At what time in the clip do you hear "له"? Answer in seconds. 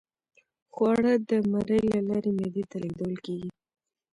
1.93-1.99